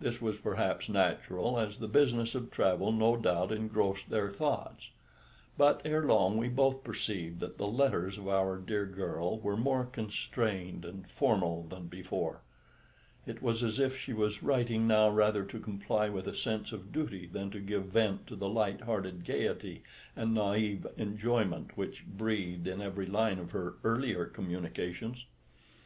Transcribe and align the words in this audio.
This 0.00 0.18
was 0.18 0.38
perhaps 0.38 0.88
natural, 0.88 1.58
as 1.58 1.76
the 1.76 1.88
business 1.88 2.34
of 2.34 2.50
travel 2.50 2.90
no 2.90 3.18
doubt 3.18 3.52
engrossed 3.52 4.08
their 4.08 4.30
thoughts. 4.30 4.88
But 5.58 5.82
ere 5.84 6.04
long 6.06 6.38
we 6.38 6.48
both 6.48 6.82
perceived 6.82 7.40
that 7.40 7.58
the 7.58 7.66
letters 7.66 8.16
of 8.16 8.28
our 8.28 8.56
dear 8.56 8.86
girl 8.86 9.38
were 9.38 9.58
more 9.58 9.84
constrained 9.84 10.86
and 10.86 11.06
formal 11.10 11.64
than 11.64 11.86
before. 11.86 12.40
It 13.26 13.42
was 13.42 13.62
as 13.62 13.78
if 13.78 13.94
she 13.98 14.14
was 14.14 14.42
writing 14.42 14.86
now 14.88 15.10
rather 15.10 15.44
to 15.44 15.60
comply 15.60 16.08
with 16.08 16.26
a 16.26 16.34
sense 16.34 16.72
of 16.72 16.90
duty 16.90 17.26
than 17.26 17.50
to 17.50 17.60
give 17.60 17.88
vent 17.88 18.26
to 18.28 18.36
the 18.36 18.48
light 18.48 18.80
hearted 18.80 19.22
gaiety 19.22 19.82
and 20.16 20.34
naïve 20.34 20.90
enjoyment 20.96 21.76
which 21.76 22.06
breathed 22.06 22.66
in 22.66 22.80
every 22.80 23.04
line 23.04 23.38
of 23.38 23.50
her 23.50 23.74
earlier 23.84 24.24
communications. 24.24 25.26